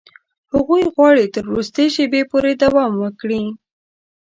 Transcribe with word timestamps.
هغوی 0.53 0.83
غواړي 0.93 1.25
تر 1.35 1.43
وروستي 1.47 1.85
شېبې 1.95 2.21
پورې 2.31 2.51
دوام 2.63 2.91
ورکړي. 3.03 3.43